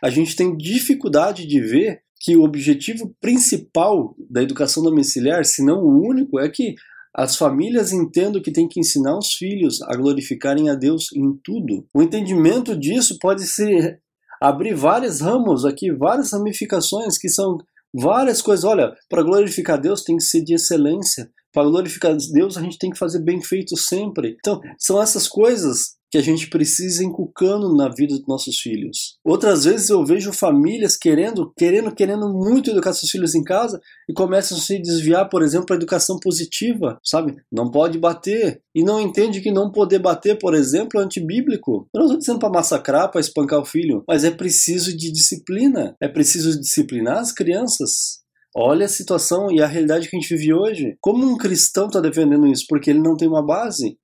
A 0.04 0.10
gente 0.10 0.36
tem 0.36 0.56
dificuldade 0.56 1.48
de 1.48 1.62
ver 1.62 2.02
que 2.22 2.36
o 2.36 2.44
objetivo 2.44 3.16
principal 3.22 4.14
da 4.30 4.44
educação 4.44 4.84
domiciliar, 4.84 5.46
se 5.46 5.64
não 5.64 5.82
o 5.82 6.06
único, 6.06 6.38
é 6.38 6.50
que 6.50 6.76
as 7.16 7.36
famílias 7.36 7.92
entendam 7.92 8.42
que 8.42 8.52
tem 8.52 8.68
que 8.68 8.80
ensinar 8.80 9.18
os 9.18 9.34
filhos 9.34 9.82
a 9.82 9.96
glorificarem 9.96 10.70
a 10.70 10.76
Deus 10.76 11.08
em 11.16 11.38
tudo. 11.44 11.86
O 11.94 12.02
entendimento 12.02 12.78
disso 12.78 13.18
pode 13.20 13.46
ser 13.48 14.00
abrir 14.42 14.74
vários 14.74 15.20
ramos 15.20 15.66
aqui, 15.66 15.92
várias 15.92 16.32
ramificações 16.32 17.18
que 17.18 17.30
são 17.30 17.58
várias 17.94 18.42
coisas. 18.42 18.64
Olha, 18.64 18.94
para 19.10 19.24
glorificar 19.24 19.80
Deus 19.80 20.04
tem 20.04 20.18
que 20.18 20.24
ser 20.24 20.44
de 20.44 20.54
excelência. 20.54 21.30
Para 21.52 21.64
glorificar 21.68 22.16
Deus 22.32 22.58
a 22.58 22.62
gente 22.62 22.78
tem 22.78 22.92
que 22.92 22.98
fazer 22.98 23.20
bem 23.20 23.42
feito 23.42 23.76
sempre. 23.76 24.36
Então, 24.40 24.62
são 24.78 25.02
essas 25.02 25.28
coisas 25.28 25.99
que 26.12 26.18
a 26.18 26.22
gente 26.22 26.50
precisa 26.50 27.04
inculcando 27.04 27.76
na 27.76 27.90
vida 27.90 28.16
dos 28.16 28.28
nossos 28.28 28.60
filhos. 28.60 29.18
Outras 29.24 29.66
vezes 29.66 29.90
eu 29.90 30.04
vejo 30.04 30.34
famílias 30.34 30.98
querendo, 30.98 31.54
querendo, 31.56 31.94
querendo 31.94 32.28
muito 32.34 32.72
educar 32.72 32.94
seus 32.94 33.12
filhos 33.12 33.36
em 33.36 33.44
casa 33.44 33.80
e 34.10 34.14
começam 34.14 34.58
a 34.58 34.62
se 34.62 34.80
desviar, 34.80 35.30
por 35.30 35.44
exemplo, 35.44 35.68
para 35.68 35.76
educação 35.76 36.20
positiva, 36.20 37.00
sabe? 37.04 37.36
Não 37.52 37.70
pode 37.70 37.98
bater. 37.98 38.62
E 38.74 38.84
não 38.84 39.00
entende 39.00 39.42
que 39.42 39.52
não 39.52 39.72
poder 39.72 40.00
bater, 40.00 40.38
por 40.38 40.54
exemplo, 40.54 41.00
é 41.00 41.04
antibíblico. 41.04 41.88
Eu 41.94 42.00
não 42.00 42.06
estou 42.06 42.20
dizendo 42.20 42.40
para 42.40 42.50
massacrar, 42.50 43.12
para 43.12 43.22
espancar 43.22 43.60
o 43.60 43.66
filho, 43.66 44.04
mas 44.08 44.24
é 44.24 44.32
preciso 44.32 44.96
de 44.96 45.12
disciplina. 45.12 45.96
É 46.02 46.08
preciso 46.08 46.60
disciplinar 46.60 47.20
as 47.20 47.32
crianças. 47.32 48.20
Olha 48.56 48.86
a 48.86 48.90
situação 48.90 49.52
e 49.52 49.62
a 49.62 49.68
realidade 49.68 50.10
que 50.10 50.16
a 50.16 50.20
gente 50.20 50.36
vive 50.36 50.54
hoje. 50.54 50.98
Como 51.00 51.26
um 51.26 51.38
cristão 51.38 51.88
está 51.88 52.00
defendendo 52.00 52.48
isso? 52.48 52.66
Porque 52.68 52.90
ele 52.90 53.00
não 53.00 53.16
tem 53.16 53.28
uma 53.28 53.46
base. 53.46 53.98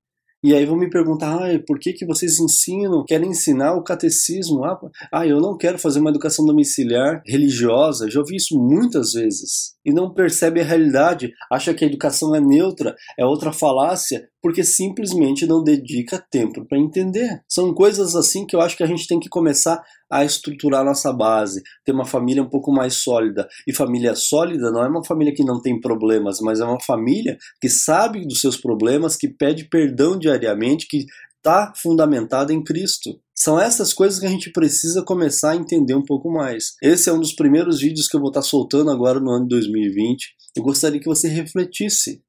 E 0.45 0.53
aí 0.53 0.63
vão 0.63 0.77
me 0.77 0.87
perguntar, 0.87 1.41
ah, 1.41 1.59
por 1.65 1.79
que, 1.79 1.91
que 1.91 2.05
vocês 2.05 2.39
ensinam, 2.39 3.03
querem 3.03 3.31
ensinar 3.31 3.73
o 3.73 3.83
catecismo? 3.83 4.63
Ah, 4.63 4.79
ah, 5.11 5.25
eu 5.25 5.41
não 5.41 5.57
quero 5.57 5.79
fazer 5.79 5.99
uma 5.99 6.11
educação 6.11 6.45
domiciliar 6.45 7.23
religiosa. 7.25 8.07
Já 8.11 8.19
ouvi 8.19 8.35
isso 8.35 8.55
muitas 8.55 9.13
vezes. 9.13 9.73
E 9.83 9.91
não 9.91 10.13
percebe 10.13 10.61
a 10.61 10.63
realidade, 10.63 11.33
acha 11.51 11.73
que 11.73 11.83
a 11.83 11.87
educação 11.87 12.35
é 12.35 12.39
neutra, 12.39 12.95
é 13.17 13.25
outra 13.25 13.51
falácia, 13.51 14.29
porque 14.45 14.63
simplesmente 14.63 15.47
não 15.47 15.63
dedica 15.63 16.23
tempo 16.29 16.63
para 16.67 16.77
entender. 16.77 17.41
São 17.49 17.73
coisas 17.73 18.15
assim 18.15 18.45
que 18.45 18.55
eu 18.55 18.61
acho 18.61 18.77
que 18.77 18.83
a 18.83 18.85
gente 18.85 19.07
tem 19.07 19.19
que 19.19 19.27
começar 19.27 19.81
a 20.07 20.23
estruturar 20.23 20.85
nossa 20.85 21.11
base, 21.11 21.63
ter 21.83 21.91
uma 21.91 22.05
família 22.05 22.43
um 22.43 22.47
pouco 22.47 22.71
mais 22.71 22.93
sólida. 22.93 23.47
E 23.65 23.73
família 23.73 24.13
sólida 24.15 24.69
não 24.69 24.83
é 24.83 24.87
uma 24.87 25.03
família 25.03 25.33
que 25.33 25.43
não 25.43 25.59
tem 25.59 25.81
problemas, 25.81 26.39
mas 26.41 26.59
é 26.59 26.63
uma 26.63 26.79
família 26.79 27.39
que 27.59 27.67
sabe 27.67 28.23
dos 28.27 28.39
seus 28.39 28.55
problemas, 28.55 29.15
que 29.15 29.27
pede 29.27 29.67
perdão 29.67 30.15
diariamente, 30.15 30.85
que 30.87 31.07
está 31.37 31.73
fundamentada 31.75 32.53
em 32.53 32.63
Cristo. 32.63 33.19
São 33.35 33.59
essas 33.59 33.95
coisas 33.95 34.19
que 34.19 34.27
a 34.27 34.29
gente 34.29 34.51
precisa 34.51 35.01
começar 35.01 35.53
a 35.53 35.55
entender 35.55 35.95
um 35.95 36.05
pouco 36.05 36.31
mais. 36.31 36.75
Esse 36.83 37.09
é 37.09 37.13
um 37.13 37.19
dos 37.19 37.33
primeiros 37.33 37.79
vídeos 37.79 38.07
que 38.07 38.15
eu 38.15 38.21
vou 38.21 38.29
estar 38.29 38.43
soltando 38.43 38.91
agora 38.91 39.19
no 39.19 39.31
ano 39.31 39.47
de 39.47 39.55
2020. 39.55 40.35
Eu 40.55 40.61
gostaria 40.61 40.99
que 40.99 41.09
você 41.09 41.27
refletisse. 41.27 42.21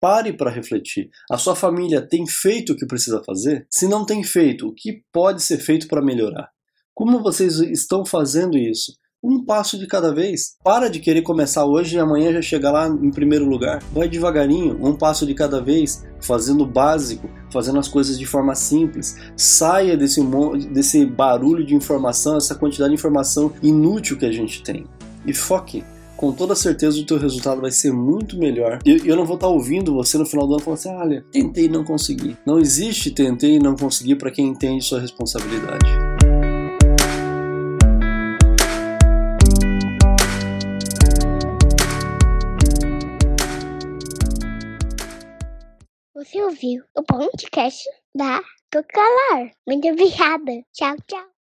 Pare 0.00 0.32
para 0.32 0.50
refletir. 0.50 1.10
A 1.30 1.36
sua 1.36 1.54
família 1.54 2.00
tem 2.00 2.26
feito 2.26 2.72
o 2.72 2.76
que 2.76 2.86
precisa 2.86 3.22
fazer? 3.24 3.66
Se 3.70 3.86
não 3.86 4.06
tem 4.06 4.24
feito, 4.24 4.66
o 4.66 4.74
que 4.74 5.02
pode 5.12 5.42
ser 5.42 5.58
feito 5.58 5.86
para 5.86 6.02
melhorar? 6.02 6.48
Como 6.94 7.22
vocês 7.22 7.60
estão 7.60 8.04
fazendo 8.04 8.56
isso? 8.56 8.92
um 9.22 9.44
passo 9.44 9.78
de 9.78 9.86
cada 9.86 10.12
vez. 10.12 10.56
Para 10.64 10.88
de 10.88 10.98
querer 10.98 11.22
começar 11.22 11.64
hoje 11.64 11.96
e 11.96 11.98
amanhã 11.98 12.32
já 12.32 12.42
chegar 12.42 12.70
lá 12.70 12.88
em 12.88 13.10
primeiro 13.10 13.44
lugar. 13.44 13.82
Vai 13.92 14.08
devagarinho, 14.08 14.78
um 14.82 14.96
passo 14.96 15.26
de 15.26 15.34
cada 15.34 15.60
vez, 15.60 16.06
fazendo 16.20 16.64
o 16.64 16.66
básico, 16.66 17.28
fazendo 17.52 17.78
as 17.78 17.88
coisas 17.88 18.18
de 18.18 18.24
forma 18.24 18.54
simples. 18.54 19.16
Saia 19.36 19.96
desse, 19.96 20.20
desse 20.72 21.04
barulho 21.04 21.64
de 21.64 21.74
informação, 21.74 22.36
essa 22.36 22.54
quantidade 22.54 22.90
de 22.90 22.94
informação 22.94 23.52
inútil 23.62 24.16
que 24.16 24.26
a 24.26 24.32
gente 24.32 24.62
tem. 24.62 24.86
E 25.26 25.34
foque 25.34 25.84
com 26.20 26.32
toda 26.32 26.54
certeza 26.54 27.00
o 27.00 27.06
teu 27.06 27.16
resultado 27.16 27.62
vai 27.62 27.70
ser 27.70 27.94
muito 27.94 28.36
melhor. 28.36 28.78
E 28.84 29.08
eu 29.08 29.16
não 29.16 29.24
vou 29.24 29.36
estar 29.36 29.48
ouvindo 29.48 29.94
você 29.94 30.18
no 30.18 30.26
final 30.26 30.46
do 30.46 30.52
ano 30.52 30.62
falando 30.62 30.78
assim: 30.78 30.94
olha, 30.94 31.24
tentei 31.32 31.64
e 31.64 31.68
não 31.68 31.82
consegui. 31.82 32.36
Não 32.44 32.58
existe 32.58 33.10
tentei 33.10 33.54
e 33.54 33.58
não 33.58 33.74
consegui 33.74 34.14
para 34.14 34.30
quem 34.30 34.48
entende 34.48 34.84
sua 34.84 35.00
responsabilidade. 35.00 35.86
Você 46.14 46.42
ouviu 46.42 46.82
o 46.94 47.02
podcast 47.02 47.82
da 48.14 48.42
Tocalar. 48.70 49.52
Muito 49.66 49.88
obrigada. 49.88 50.52
Tchau, 50.74 50.96
tchau. 51.08 51.30